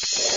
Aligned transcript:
Yes. 0.00 0.27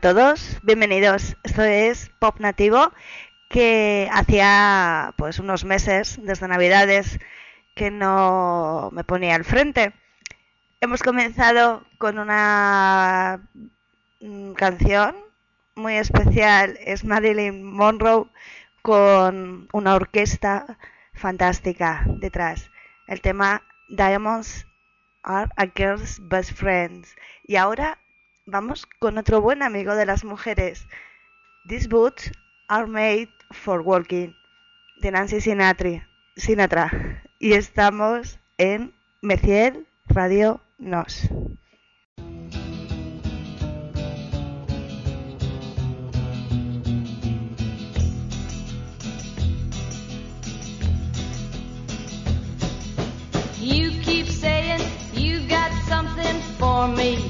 Todos, 0.00 0.58
bienvenidos. 0.62 1.36
Esto 1.42 1.62
es 1.62 2.10
Pop 2.18 2.40
Nativo, 2.40 2.90
que 3.50 4.08
hacía 4.10 5.12
pues 5.18 5.38
unos 5.38 5.66
meses, 5.66 6.18
desde 6.22 6.48
Navidades, 6.48 7.18
que 7.74 7.90
no 7.90 8.88
me 8.92 9.04
ponía 9.04 9.34
al 9.34 9.44
frente. 9.44 9.92
Hemos 10.80 11.02
comenzado 11.02 11.84
con 11.98 12.18
una 12.18 13.46
mm, 14.20 14.52
canción 14.52 15.16
muy 15.74 15.96
especial, 15.96 16.78
es 16.80 17.04
Marilyn 17.04 17.62
Monroe 17.62 18.26
con 18.80 19.68
una 19.70 19.94
orquesta 19.94 20.78
fantástica 21.12 22.04
detrás. 22.06 22.70
El 23.06 23.20
tema 23.20 23.62
Diamonds 23.90 24.66
are 25.24 25.50
a 25.56 25.66
girl's 25.66 26.18
best 26.22 26.52
friends. 26.52 27.14
Y 27.46 27.56
ahora 27.56 27.98
vamos 28.46 28.86
con 28.98 29.18
otro 29.18 29.40
buen 29.40 29.62
amigo 29.62 29.94
de 29.94 30.06
las 30.06 30.24
mujeres. 30.24 30.86
These 31.68 31.88
boots 31.88 32.32
are 32.68 32.86
made 32.86 33.28
for 33.50 33.80
walking, 33.80 34.34
de 35.00 35.10
Nancy 35.10 35.40
Sinatra. 35.40 36.08
Sinatra. 36.36 37.22
Y 37.38 37.52
estamos 37.52 38.38
en 38.58 38.94
Meciel 39.22 39.86
Radio 40.06 40.60
Nos. 40.78 41.28
You 53.58 53.90
keep 54.02 54.26
saying 54.26 54.80
you 55.12 55.46
got 55.46 55.70
something 55.86 56.40
for 56.58 56.88
me. 56.88 57.29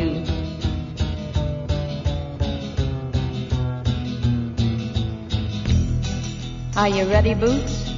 Are 6.81 6.89
you 6.89 7.05
ready, 7.11 7.35
Boots? 7.35 7.93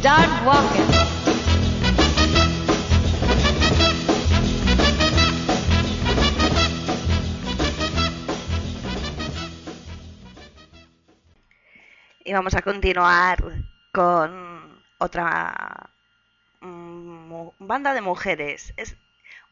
Start 0.00 0.28
walking. 0.44 0.82
Y 12.24 12.32
vamos 12.32 12.54
a 12.54 12.62
continuar 12.62 13.62
con 13.92 14.82
otra 14.98 15.90
mm, 16.60 17.50
banda 17.60 17.94
de 17.94 18.00
mujeres. 18.00 18.74
Es 18.76 18.96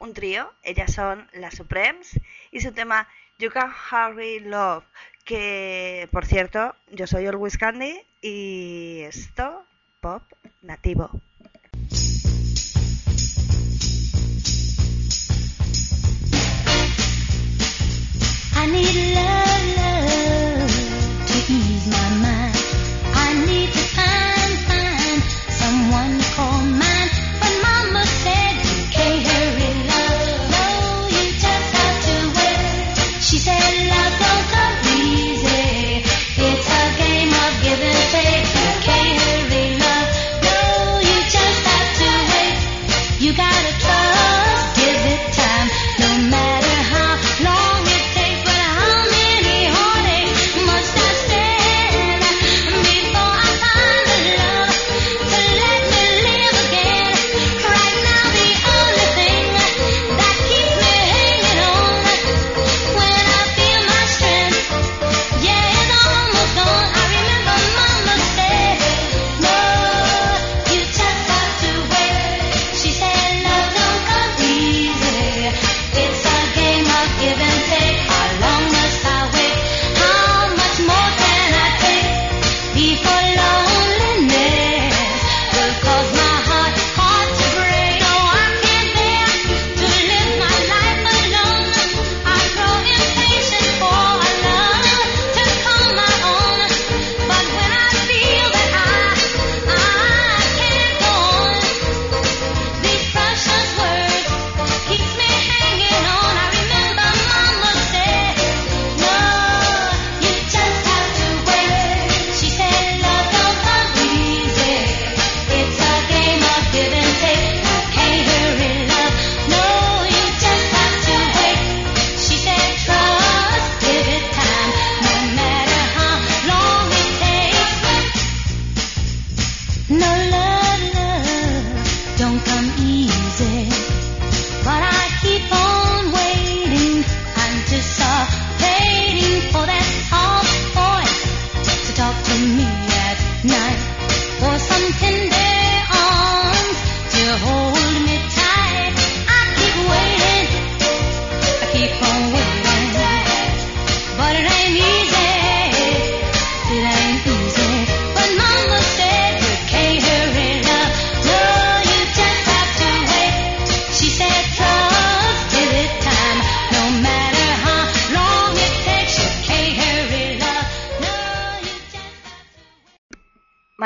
un 0.00 0.12
trío, 0.12 0.52
ellas 0.64 0.92
son 0.92 1.30
las 1.34 1.54
Supremes 1.54 2.18
y 2.50 2.62
su 2.62 2.72
tema 2.72 3.06
You 3.38 3.50
Can 3.50 3.72
Hurry 3.90 4.40
Love, 4.40 4.84
que 5.24 6.08
por 6.12 6.26
cierto, 6.26 6.74
yo 6.92 7.06
soy 7.06 7.26
Always 7.26 7.58
Candy 7.58 8.00
y 8.20 9.00
esto, 9.00 9.64
pop 10.00 10.22
nativo. 10.62 11.10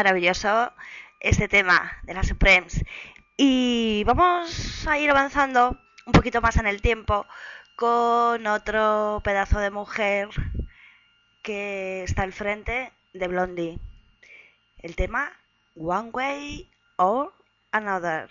Maravilloso 0.09 0.73
este 1.21 1.49
tema 1.49 1.93
de 2.05 2.15
las 2.15 2.29
Supremes. 2.29 2.83
Y 3.37 4.05
vamos 4.07 4.87
a 4.89 4.99
ir 4.99 5.11
avanzando 5.11 5.79
un 6.07 6.13
poquito 6.13 6.41
más 6.41 6.57
en 6.57 6.67
el 6.67 6.81
tiempo 6.81 7.27
con 7.77 8.47
otro 8.47 9.21
pedazo 9.23 9.59
de 9.59 9.71
mujer 9.71 10.31
que 11.43 12.05
está 12.05 12.23
al 12.23 12.33
frente 12.33 12.91
de 13.13 13.29
Blondie. 13.29 13.79
El 14.79 14.97
tema 14.97 15.31
One 15.77 16.09
Way 16.11 16.71
or 16.97 17.35
Another. 17.71 18.31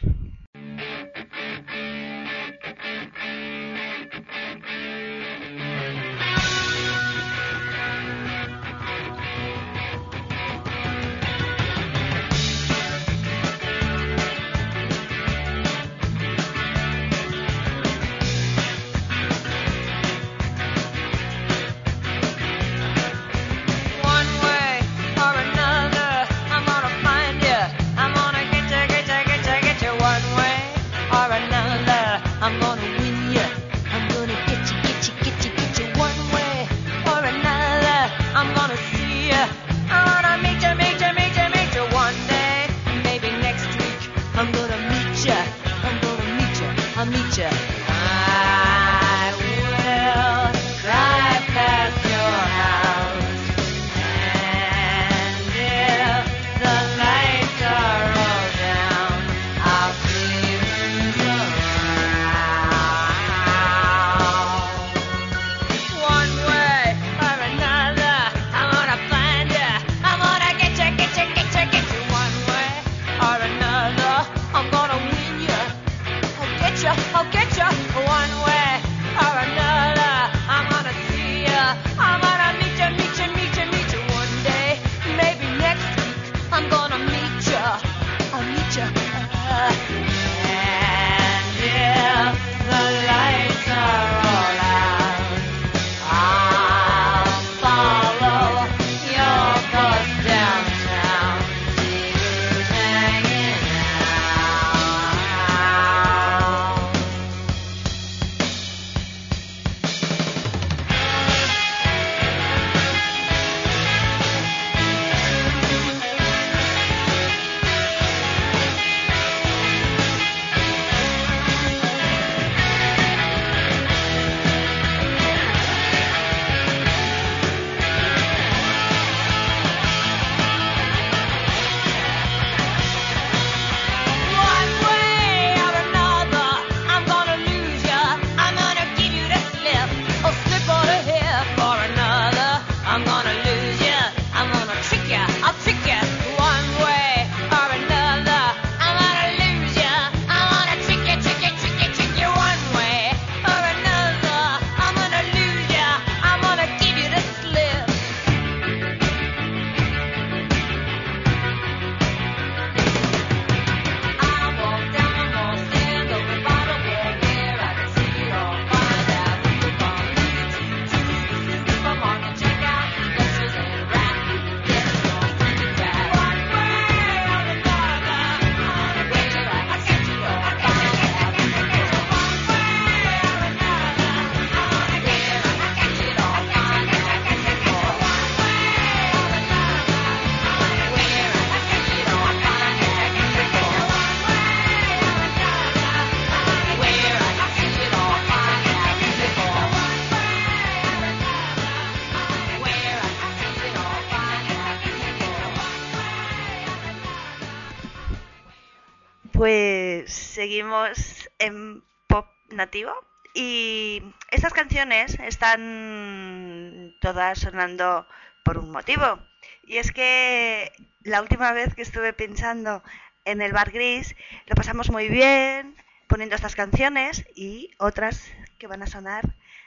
Seguimos 210.48 211.30
en 211.40 211.84
pop 212.08 212.26
nativo 212.52 212.94
y 213.34 214.02
estas 214.32 214.54
canciones 214.54 215.20
están 215.20 216.96
todas 217.02 217.40
sonando 217.40 218.08
por 218.46 218.58
un 218.58 218.72
motivo. 218.72 219.20
Y 219.66 219.76
es 219.76 219.92
que 219.92 220.72
la 221.02 221.22
última 221.22 221.52
vez 221.52 221.76
que 221.76 221.82
estuve 221.82 222.14
pensando 222.14 222.82
en 223.26 223.42
el 223.42 223.52
bar 223.52 223.72
gris 223.72 224.16
lo 224.46 224.56
pasamos 224.56 224.90
muy 224.90 225.10
bien 225.10 225.76
poniendo 226.08 226.38
estas 226.38 226.56
canciones 226.56 227.26
y 227.36 227.72
otras 227.78 228.32
que 228.58 228.68
van 228.68 228.84
a 228.84 228.88
sonar 228.88 229.26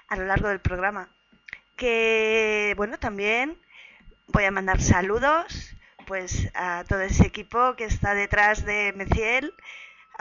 a 0.09 0.17
lo 0.17 0.25
largo 0.25 0.49
del 0.49 0.61
programa. 0.61 1.11
Que 1.77 2.73
bueno, 2.79 2.99
también 2.99 3.59
voy 4.29 4.45
a 4.45 4.51
mandar 4.51 4.81
saludos 4.81 5.75
pues 6.07 6.49
a 6.55 6.85
todo 6.89 7.03
ese 7.03 7.27
equipo 7.27 7.77
que 7.77 7.85
está 7.85 8.15
detrás 8.15 8.65
de 8.65 8.95
Meciel, 8.97 9.53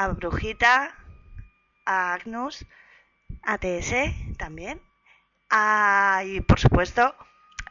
a 0.01 0.08
Brujita, 0.10 0.96
a 1.86 2.13
Agnus, 2.15 2.65
a 3.44 3.58
TS 3.58 3.94
también, 4.38 4.82
a- 5.50 6.24
y 6.25 6.41
por 6.41 6.60
supuesto 6.60 7.15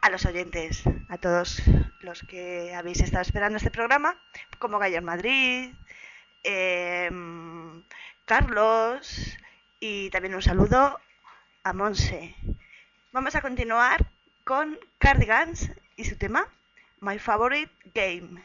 a 0.01 0.09
los 0.09 0.25
oyentes, 0.25 0.83
a 1.09 1.17
todos 1.17 1.61
los 2.01 2.21
que 2.29 2.73
habéis 2.75 3.01
estado 3.01 3.23
esperando 3.23 3.57
este 3.57 3.71
programa, 3.71 4.15
como 4.59 4.79
Gallo 4.79 5.01
Madrid, 5.01 5.73
em, 6.43 7.83
Carlos 8.25 9.37
y 9.79 10.09
también 10.11 10.35
un 10.35 10.41
saludo 10.41 10.99
a 11.63 11.73
Monse. 11.73 12.35
Vamos 13.11 13.35
a 13.35 13.41
continuar 13.41 14.11
con 14.43 14.77
Cardigans 14.99 15.71
y 15.95 16.05
su 16.05 16.15
tema 16.17 16.45
My 17.01 17.17
Favorite 17.19 17.71
Game 17.93 18.41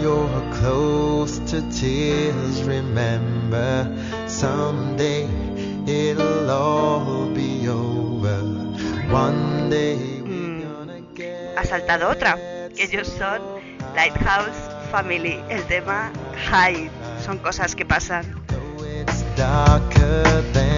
you're 0.00 0.52
close 0.54 1.38
to 1.50 1.62
tears, 1.70 2.62
remember 2.62 3.86
someday 4.26 5.28
it'll 5.86 6.50
all 6.50 7.28
be 7.30 7.68
over. 7.68 8.42
One 9.10 9.70
day 9.70 9.96
we're 10.22 10.28
mm. 10.28 10.62
gonna 10.62 11.00
get 11.14 11.56
ha 11.56 11.64
saltado 11.64 12.10
otra. 12.10 12.38
Ellos 12.78 13.08
son 13.08 13.40
Lighthouse 13.94 14.60
Family. 14.90 15.42
El 15.48 15.62
tema 15.64 16.12
High. 16.50 16.90
Son 17.24 17.38
cosas 17.38 17.74
que 17.74 17.84
pasan. 17.84 18.24
It's 18.80 19.22
darker 19.36 20.42
than 20.52 20.77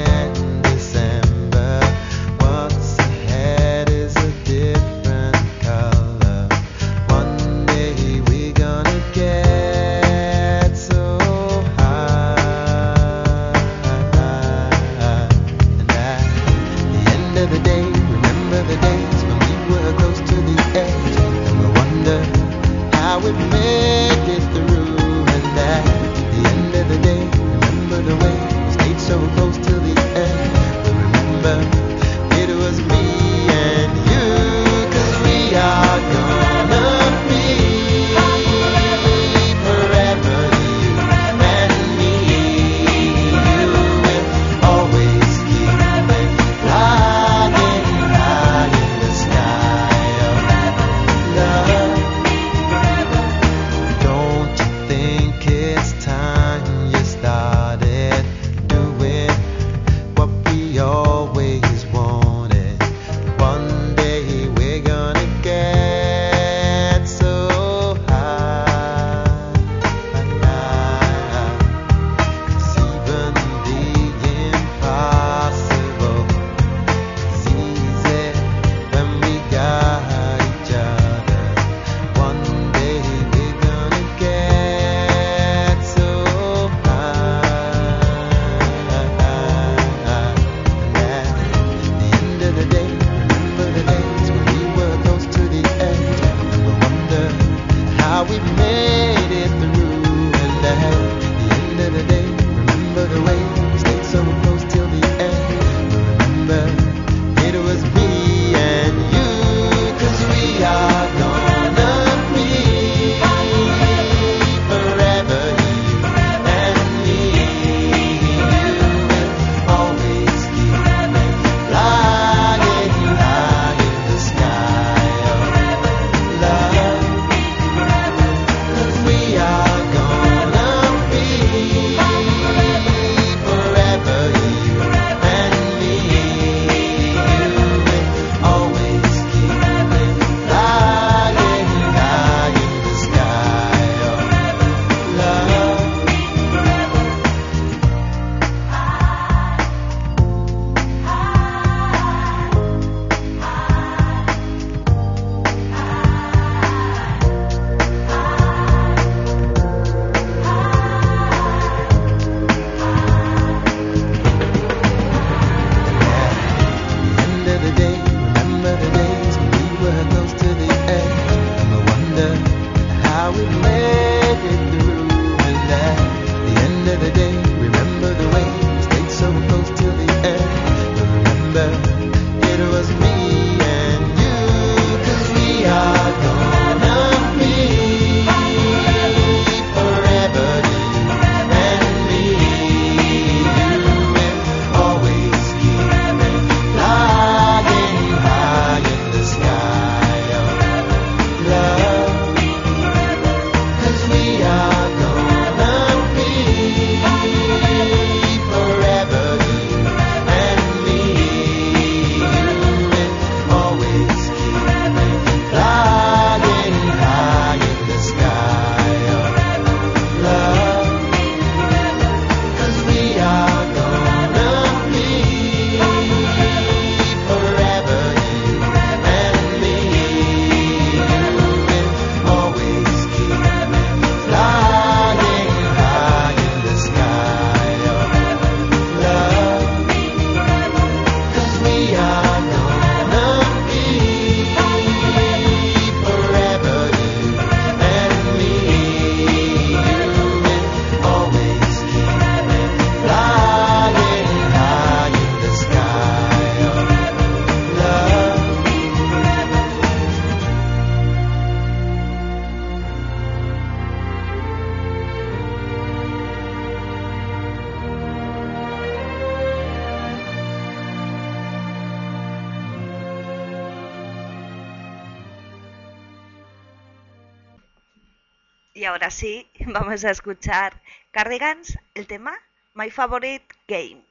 Y 278.81 278.87
ahora 278.87 279.11
sí, 279.11 279.47
vamos 279.67 280.07
a 280.07 280.11
escuchar 280.11 280.81
Cardigans, 281.11 281.79
el 281.95 282.07
tema 282.07 282.33
My 282.73 282.91
Favorite 282.91 283.45
Game. 283.69 284.03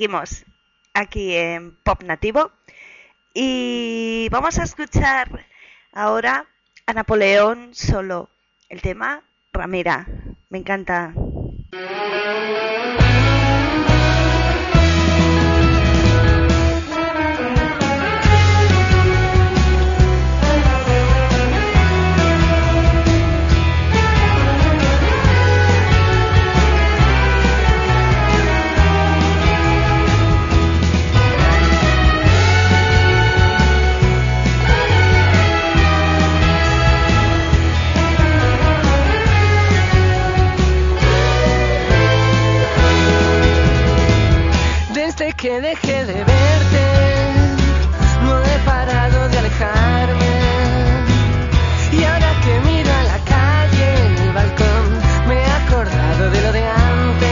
seguimos 0.00 0.46
aquí 0.94 1.36
en 1.36 1.76
Pop 1.76 2.02
Nativo 2.04 2.50
y 3.34 4.28
vamos 4.30 4.58
a 4.58 4.62
escuchar 4.62 5.44
ahora 5.92 6.46
a 6.86 6.94
Napoleón 6.94 7.74
solo 7.74 8.30
el 8.70 8.80
tema 8.80 9.22
Ramera. 9.52 10.06
Me 10.48 10.56
encanta. 10.56 11.12
que 45.40 45.58
dejé 45.58 46.04
de 46.04 46.22
verte, 46.22 46.84
no 48.24 48.42
he 48.44 48.58
parado 48.66 49.26
de 49.30 49.38
alejarme. 49.38 50.34
Y 51.92 52.04
ahora 52.04 52.30
que 52.44 52.60
miro 52.68 52.90
a 52.92 53.02
la 53.04 53.18
calle, 53.24 54.06
en 54.06 54.18
el 54.18 54.32
balcón, 54.34 54.86
me 55.28 55.36
he 55.40 55.50
acordado 55.62 56.30
de 56.30 56.40
lo 56.42 56.52
de 56.52 56.62
antes. 56.68 57.30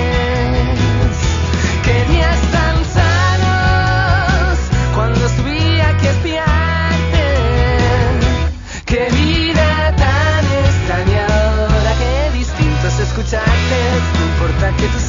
Qué 1.85 2.05
días 2.13 2.39
tan 2.51 2.77
sanos 2.97 4.59
cuando 4.95 5.29
subía 5.29 5.95
que 5.99 6.09
espiarte. 6.09 7.27
Qué 8.87 9.07
vida 9.21 9.95
tan 9.97 10.45
extraña 10.65 11.27
ahora, 11.27 11.93
qué 12.01 12.39
distinto 12.39 12.89
es 12.89 13.01
escucharte. 13.01 13.79
No 14.19 14.25
importa 14.33 14.77
que 14.79 14.87
tus 14.95 15.08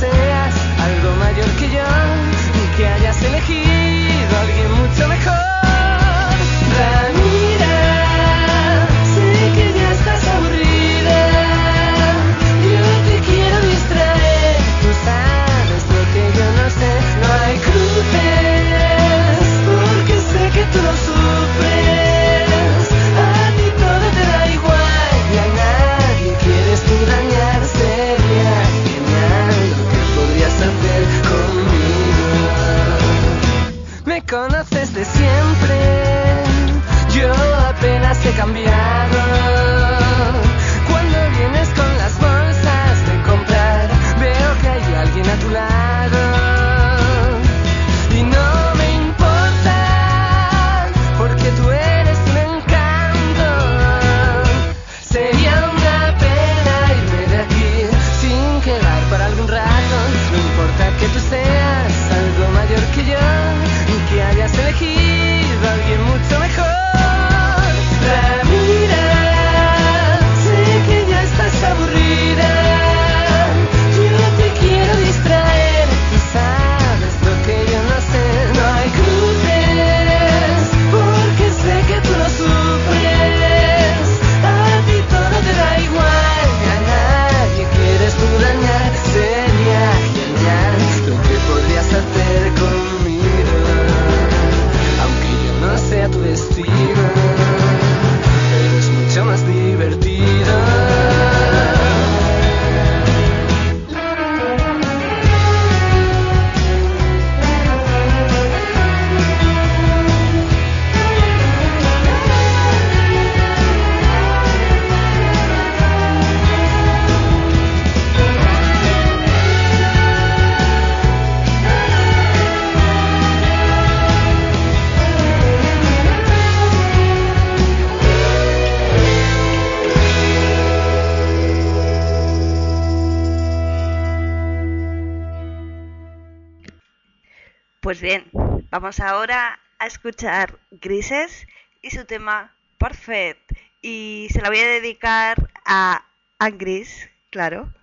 Pues 137.90 138.02
bien, 138.02 138.26
vamos 138.70 139.00
ahora 139.00 139.58
a 139.80 139.88
escuchar 139.88 140.60
Grises 140.70 141.48
y 141.82 141.90
su 141.90 142.06
tema 142.06 142.54
Perfect. 142.78 143.52
Y 143.82 144.28
se 144.30 144.44
la 144.44 144.50
voy 144.50 144.60
a 144.60 144.68
dedicar 144.68 145.50
a, 145.66 146.06
a 146.38 146.50
Gris, 146.52 147.10
claro. 147.32 147.74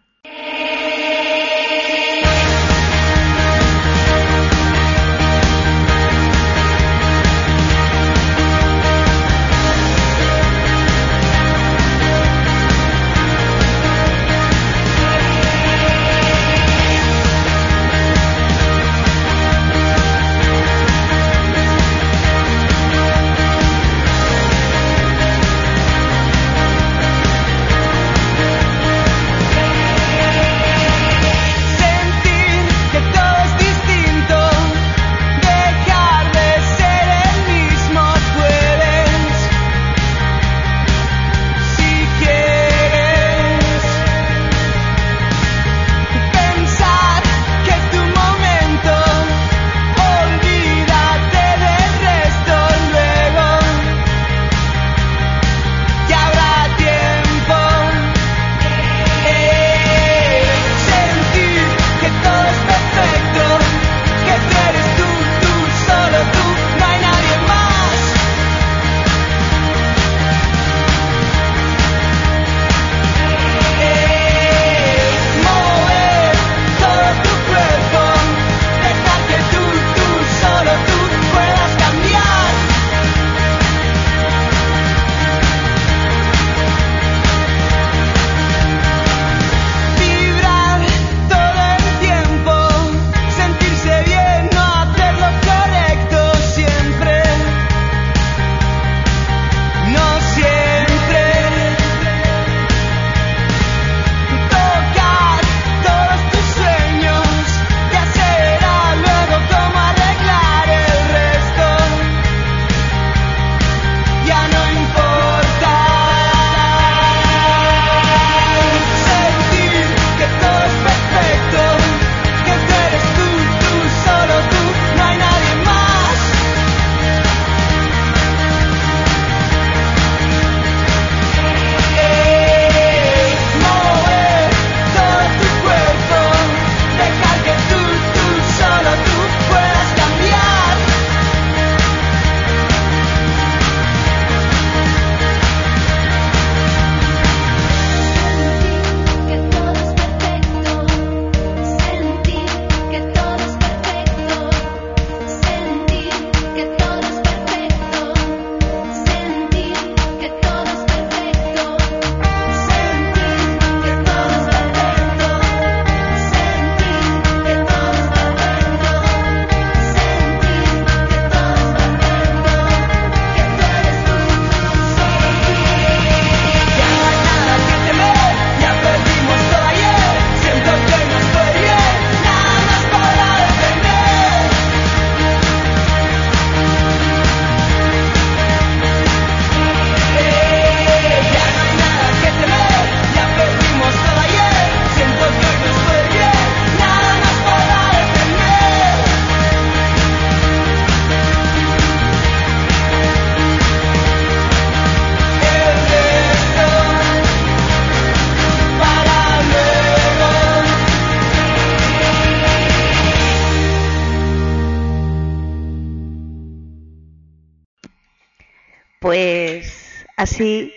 Así 220.26 220.74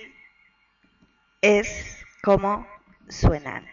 es 1.42 2.06
como 2.22 2.68
suenan. 3.08 3.66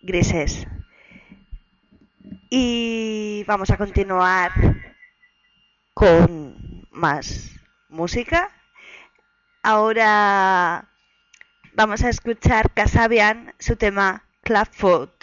Grises. 0.00 0.64
Y 2.48 3.42
vamos 3.48 3.70
a 3.70 3.76
continuar 3.76 4.52
con 5.92 6.86
más 6.92 7.50
música. 7.88 8.52
Ahora 9.64 10.88
vamos 11.74 12.04
a 12.04 12.08
escuchar 12.08 12.72
Casabian 12.74 13.54
su 13.58 13.74
tema 13.74 14.22
Club 14.42 14.68
Food. 14.70 15.15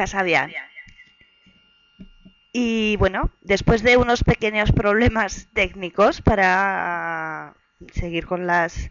casa 0.00 0.24
de 0.24 0.34
Anne. 0.34 0.56
Y 2.54 2.96
bueno, 2.96 3.30
después 3.42 3.82
de 3.82 3.98
unos 3.98 4.24
pequeños 4.24 4.72
problemas 4.72 5.48
técnicos 5.52 6.22
para 6.22 7.54
seguir 7.92 8.24
con 8.24 8.46
las 8.46 8.90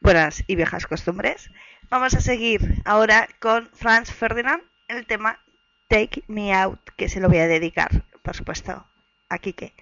buenas 0.00 0.44
y 0.46 0.54
viejas 0.54 0.86
costumbres, 0.86 1.50
vamos 1.90 2.14
a 2.14 2.20
seguir 2.20 2.60
ahora 2.84 3.28
con 3.40 3.68
Franz 3.74 4.12
Ferdinand 4.12 4.62
el 4.86 5.06
tema 5.06 5.40
Take 5.88 6.22
Me 6.28 6.54
Out, 6.54 6.78
que 6.96 7.08
se 7.08 7.18
lo 7.18 7.28
voy 7.28 7.38
a 7.38 7.48
dedicar, 7.48 8.04
por 8.22 8.36
supuesto, 8.36 8.86
a 9.28 9.38
Kike. 9.38 9.74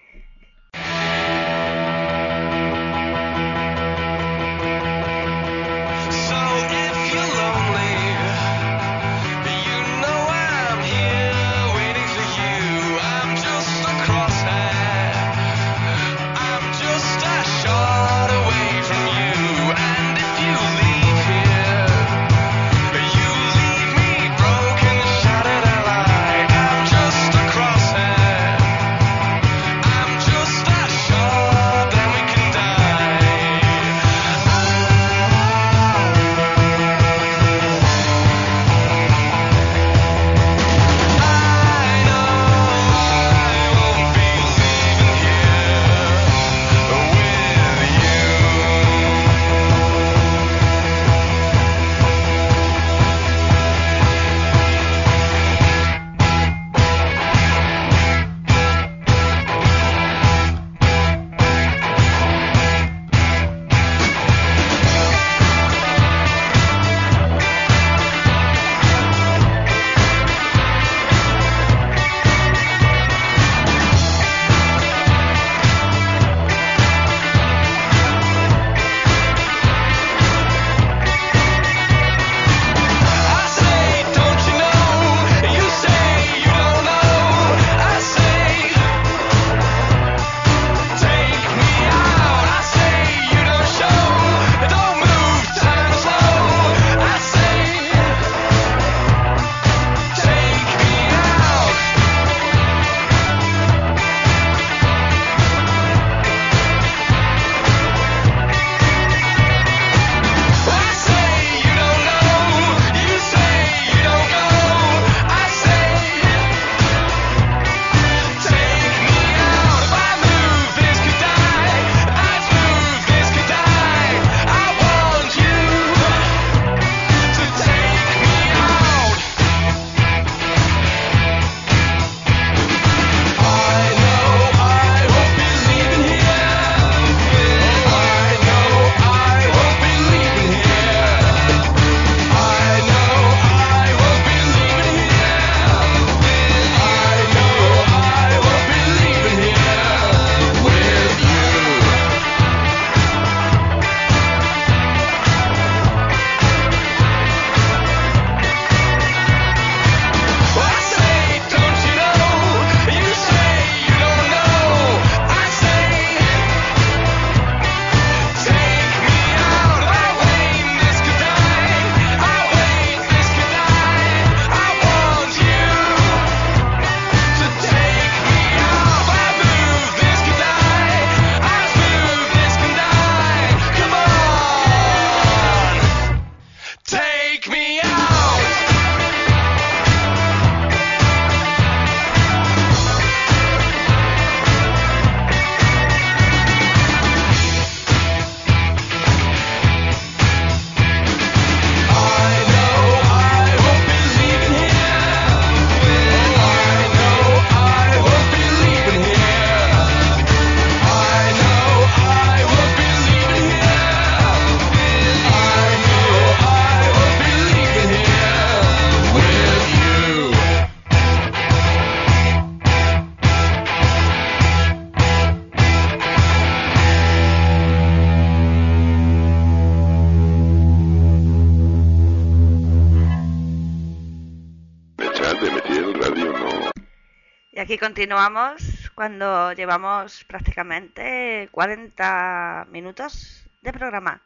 aquí 237.66 237.78
continuamos 237.78 238.92
cuando 238.94 239.52
llevamos 239.52 240.22
prácticamente 240.22 241.48
40 241.50 242.68
minutos 242.70 243.44
de 243.60 243.72
programa. 243.72 244.22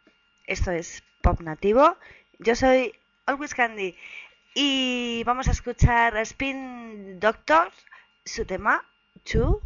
Esto 0.47 0.73
es 0.73 1.03
Pop 1.23 1.41
Nativo. 1.41 1.97
Yo 2.39 2.55
soy 2.55 2.93
Always 3.25 3.55
Candy 3.55 3.97
y 4.55 5.23
vamos 5.25 5.49
a 5.49 5.53
escuchar 5.53 6.19
a 6.19 6.21
Spin 6.21 7.19
Doctor 7.19 7.73
su 8.27 8.45
tema 8.45 8.85
Two 9.25 9.63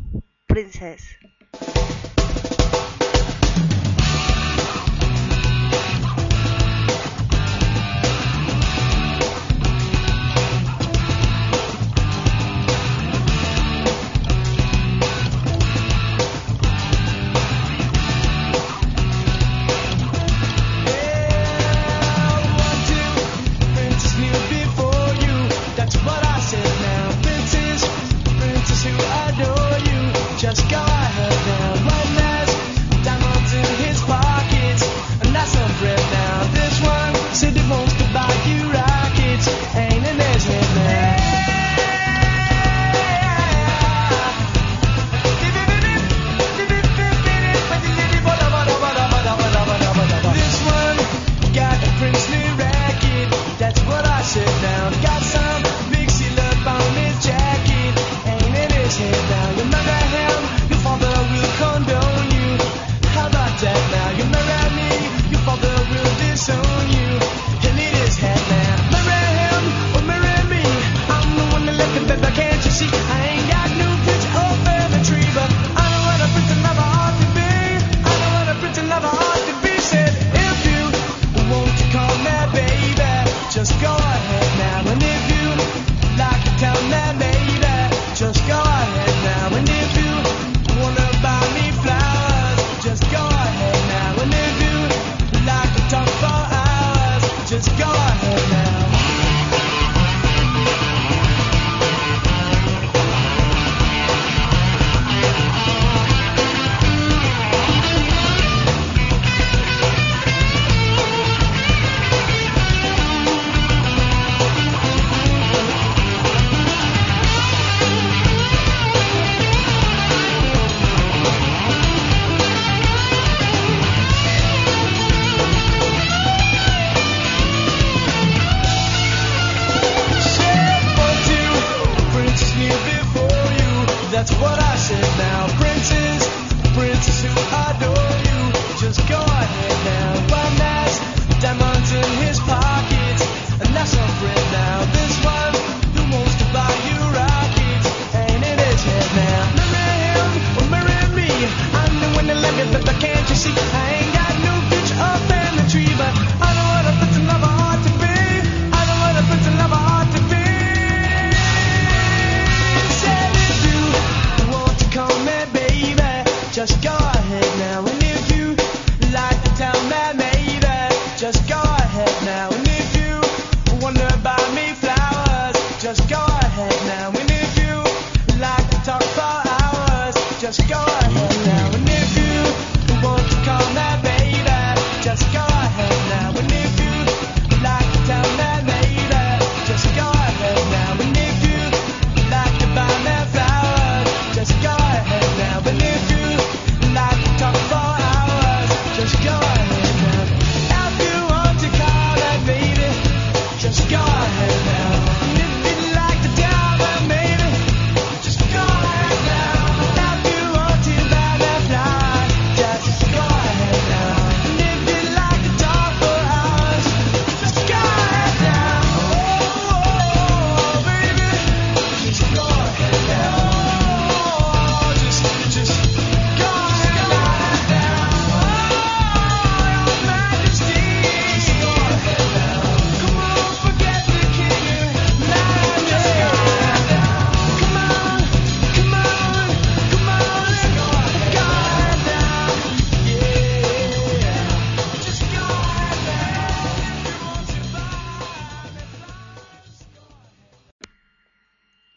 Princess. 0.46 1.18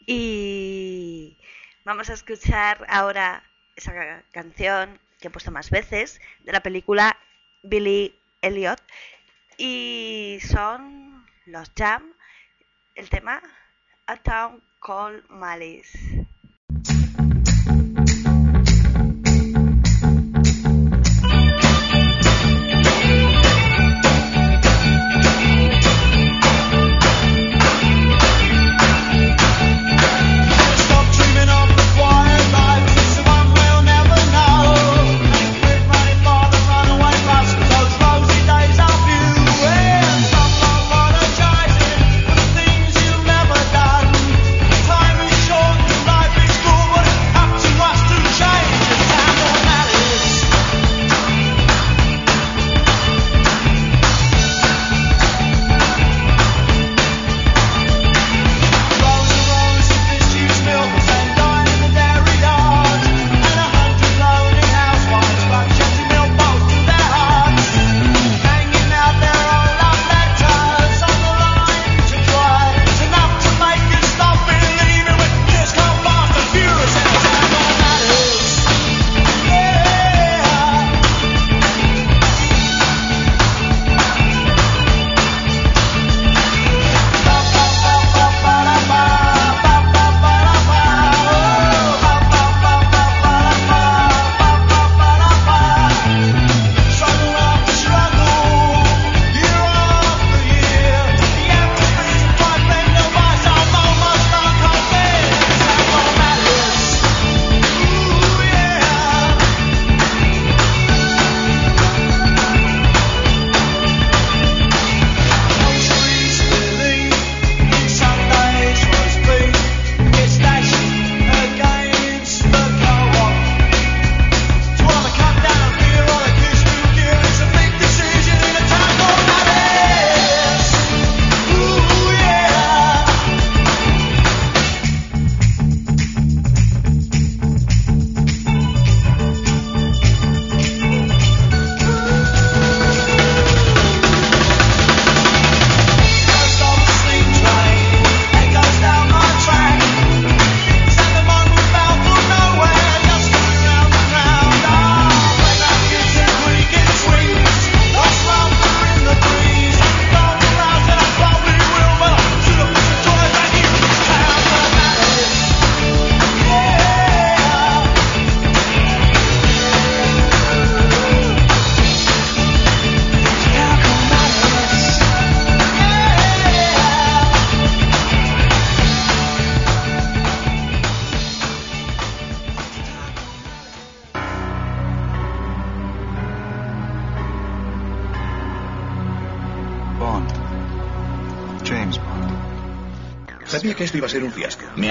Y 0.10 1.38
vamos 1.84 2.10
a 2.10 2.14
escuchar 2.14 2.86
ahora 2.88 3.43
esa 3.76 4.24
canción 4.32 5.01
que 5.20 5.28
he 5.28 5.32
puesto 5.32 5.51
más 5.51 5.70
veces 5.70 6.22
de 6.45 6.53
la 6.53 6.62
película 6.62 7.18
Billy 7.62 8.18
Elliot. 8.41 8.82
Y 9.58 10.39
son 10.41 11.26
los 11.45 11.70
Jam, 11.76 12.14
el 12.95 13.10
tema 13.10 13.41
A 14.05 14.16
Town 14.16 14.64
Called 14.80 15.26
Malice. 15.28 16.16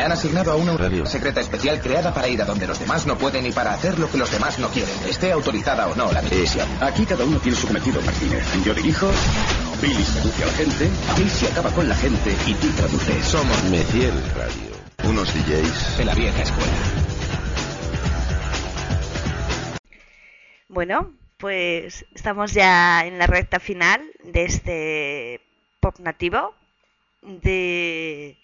Han 0.06 0.12
asignado 0.12 0.52
a 0.52 0.56
una 0.56 0.76
radio 0.76 1.04
secreta 1.04 1.40
especial 1.40 1.80
creada 1.80 2.14
para 2.14 2.28
ir 2.28 2.40
a 2.40 2.44
donde 2.44 2.64
los 2.64 2.78
demás 2.78 3.08
no 3.08 3.18
pueden 3.18 3.44
y 3.44 3.50
para 3.50 3.72
hacer 3.72 3.98
lo 3.98 4.08
que 4.08 4.18
los 4.18 4.30
demás 4.30 4.56
no 4.60 4.68
quieren, 4.68 4.94
esté 5.08 5.32
autorizada 5.32 5.88
o 5.88 5.96
no 5.96 6.12
la 6.12 6.22
misión. 6.22 6.68
Aquí 6.80 7.04
cada 7.04 7.24
uno 7.24 7.40
tiene 7.40 7.58
su 7.58 7.66
cometido, 7.66 8.00
Martínez. 8.02 8.44
Yo 8.64 8.72
dirijo, 8.72 9.10
Billy 9.82 10.04
seduce 10.04 10.44
a 10.44 10.46
la 10.46 10.52
gente, 10.52 10.90
Casey 11.08 11.48
acaba 11.48 11.70
con 11.72 11.88
la 11.88 11.96
gente 11.96 12.36
y 12.46 12.54
tú 12.54 12.68
traduces. 12.76 13.24
Somos 13.24 13.64
Meciel 13.64 14.14
Radio. 14.36 15.10
Unos 15.10 15.34
DJs 15.34 15.98
de 15.98 16.04
la 16.04 16.14
vieja 16.14 16.40
escuela. 16.40 16.72
Bueno, 20.68 21.14
pues 21.36 22.06
estamos 22.14 22.52
ya 22.52 23.04
en 23.06 23.18
la 23.18 23.26
recta 23.26 23.58
final 23.58 24.02
de 24.22 24.44
este 24.44 25.40
pop 25.80 25.98
nativo 25.98 26.54
de 27.22 28.38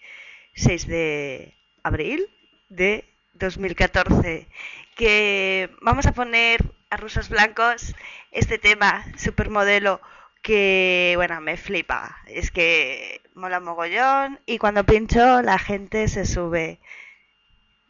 6 0.53 0.87
de 0.87 1.53
abril 1.83 2.29
de 2.69 3.05
2014 3.33 4.47
que 4.95 5.69
vamos 5.81 6.05
a 6.05 6.13
poner 6.13 6.63
a 6.89 6.97
rusos 6.97 7.29
blancos 7.29 7.95
este 8.31 8.57
tema 8.57 9.05
supermodelo 9.17 10.01
que 10.41 11.13
bueno 11.15 11.41
me 11.41 11.57
flipa. 11.57 12.17
Es 12.27 12.51
que 12.51 13.21
mola 13.33 13.59
mogollón 13.59 14.39
y 14.45 14.57
cuando 14.57 14.83
pincho 14.83 15.41
la 15.41 15.57
gente 15.57 16.07
se 16.07 16.25
sube 16.25 16.79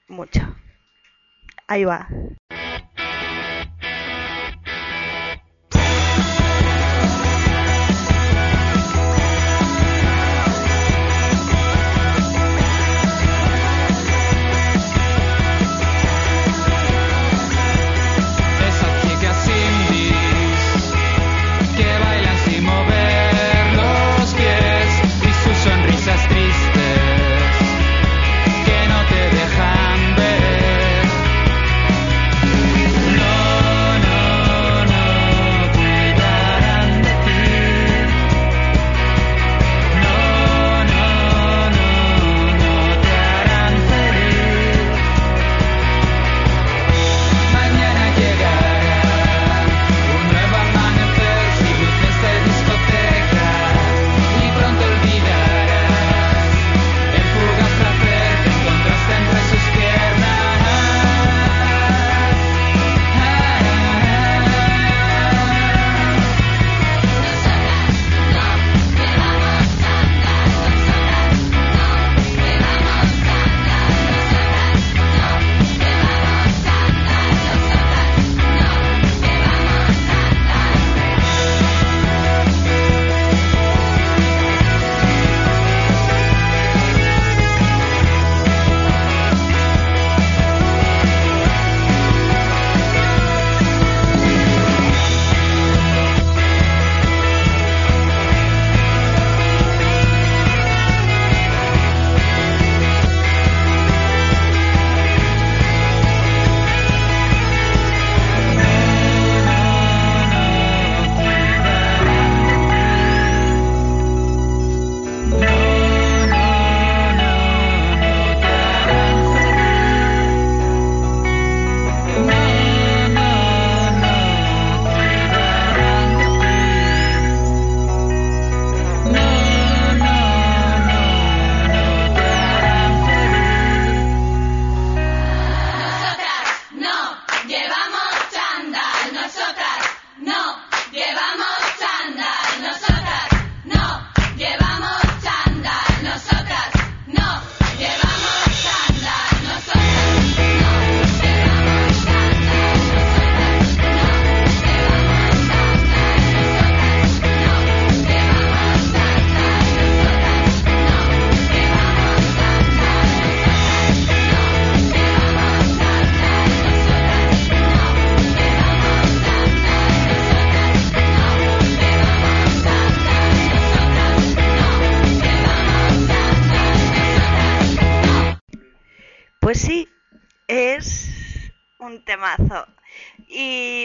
mucho. 0.07 0.55
Ahí 1.67 1.83
va 1.83 2.07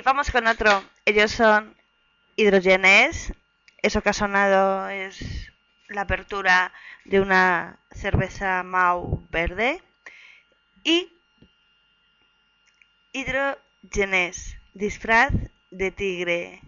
vamos 0.09 0.31
con 0.31 0.47
otro. 0.47 0.83
Ellos 1.05 1.33
son 1.33 1.77
hidrogenes. 2.35 3.35
Eso 3.83 4.01
que 4.01 4.09
ha 4.09 4.15
sonado 4.15 4.89
es 4.89 5.53
la 5.89 6.01
apertura 6.03 6.73
de 7.05 7.21
una 7.21 7.79
cerveza 7.93 8.63
Mau 8.63 9.29
verde. 9.31 9.83
Y 10.83 11.13
hidrogenes, 13.13 14.57
disfraz 14.73 15.31
de 15.71 15.91
tigre. 15.91 16.63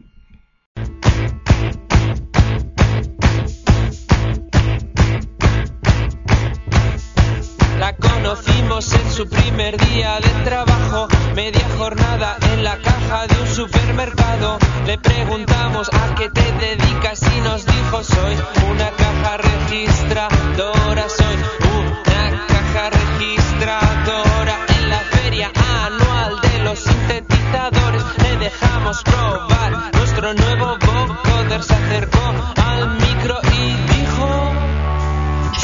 Conocimos 8.31 8.93
en 8.93 9.11
su 9.11 9.28
primer 9.28 9.76
día 9.76 10.20
de 10.20 10.45
trabajo, 10.45 11.09
media 11.35 11.66
jornada 11.76 12.37
en 12.53 12.62
la 12.62 12.76
caja 12.78 13.26
de 13.26 13.41
un 13.41 13.49
supermercado. 13.49 14.57
Le 14.87 14.99
preguntamos 14.99 15.89
a 15.93 16.14
qué 16.14 16.31
te 16.31 16.53
dedicas 16.53 17.20
y 17.22 17.41
nos 17.41 17.66
dijo 17.66 18.05
soy 18.05 18.37
una 18.70 18.91
caja 18.91 19.37
registradora, 19.37 21.09
soy 21.09 21.37
una 21.74 22.47
caja 22.47 22.91
registradora 22.91 24.57
en 24.78 24.91
la 24.91 25.01
feria 25.01 25.51
anual 25.87 26.41
de 26.41 26.59
los 26.61 26.78
sintetizadores. 26.78 28.05
Le 28.22 28.37
dejamos 28.37 29.03
probar 29.03 29.91
nuestro 29.93 30.35
nuevo 30.35 30.78
vocoder, 30.78 31.62
se 31.64 31.74
acercó 31.74 32.33
al 32.62 32.91
micro 32.95 33.41
y 33.59 33.72
dijo 33.93 34.51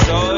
soy 0.04 0.36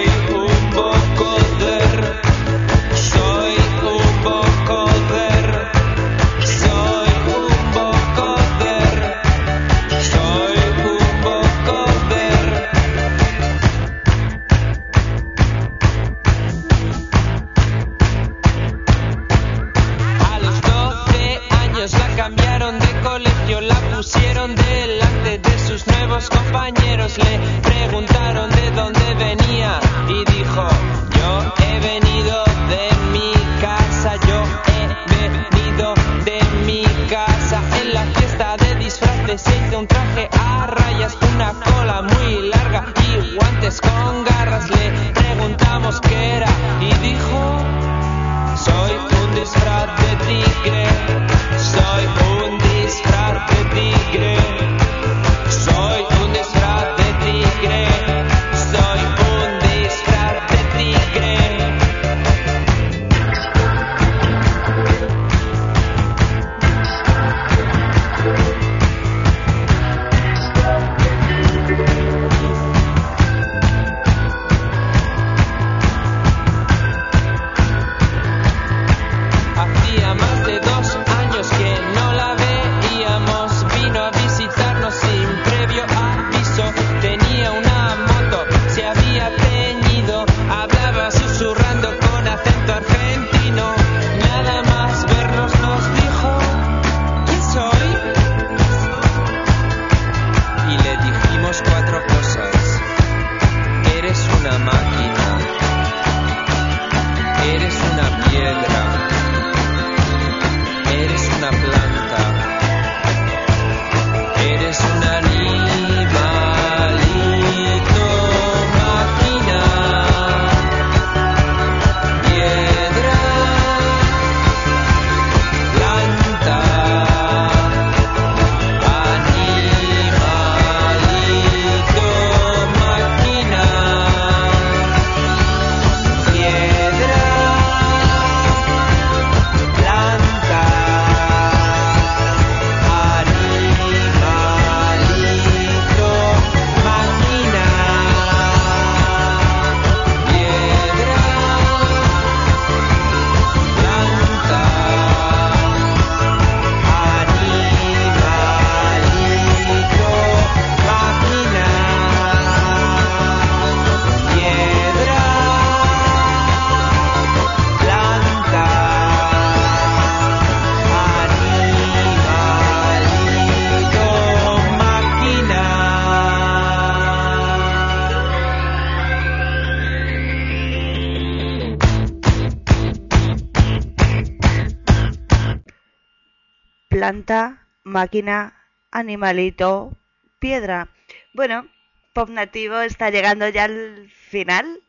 planta, 186.98 187.68
máquina, 187.84 188.54
animalito, 188.90 189.96
piedra. 190.40 190.88
Bueno, 191.32 191.68
Pop 192.12 192.28
Nativo 192.28 192.80
está 192.80 193.10
llegando 193.10 193.48
ya 193.48 193.66
al 193.66 194.10
final. 194.10 194.82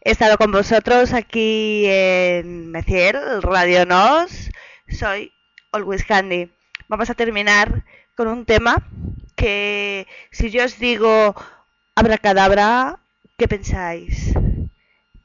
He 0.00 0.12
estado 0.12 0.38
con 0.38 0.52
vosotros 0.52 1.12
aquí 1.12 1.84
en 1.86 2.70
Meciel, 2.70 3.42
Radio 3.42 3.84
Nos. 3.84 4.48
Soy 4.88 5.34
Always 5.72 6.06
Candy. 6.06 6.50
Vamos 6.88 7.10
a 7.10 7.14
terminar 7.14 7.84
con 8.14 8.28
un 8.28 8.46
tema 8.46 8.76
que 9.36 10.06
si 10.30 10.48
yo 10.48 10.64
os 10.64 10.78
digo 10.78 11.34
abracadabra, 11.94 13.00
¿qué 13.36 13.48
pensáis? 13.48 14.32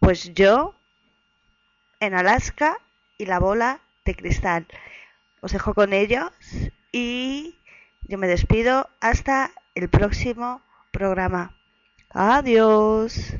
Pues 0.02 0.34
yo 0.34 0.76
en 2.02 2.14
Alaska 2.14 2.78
y 3.18 3.26
la 3.26 3.40
bola 3.40 3.80
de 4.04 4.16
cristal 4.16 4.68
os 5.42 5.52
dejo 5.52 5.74
con 5.74 5.94
ellos 5.94 6.32
y 6.92 7.56
yo 8.08 8.18
me 8.18 8.28
despido 8.28 8.90
hasta 9.00 9.52
el 9.76 9.90
próximo 9.90 10.62
programa. 10.92 11.56
Adiós. 12.10 13.36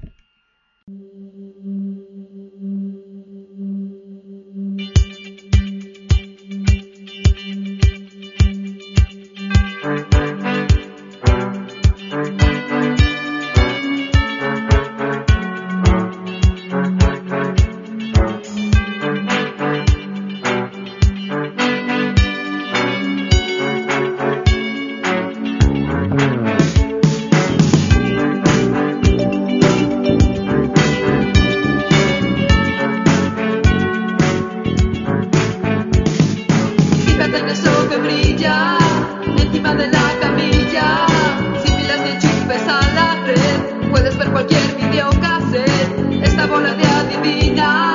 vida, 47.26 47.94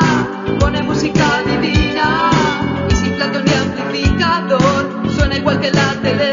pone 0.59 0.83
música 0.83 1.43
divina. 1.47 2.31
Y 2.91 2.95
sin 2.97 3.13
plato 3.15 3.41
ni 3.43 3.53
amplificador, 3.53 5.11
suena 5.17 5.37
igual 5.37 5.61
que 5.61 5.71
la 5.71 5.95
tele. 6.03 6.30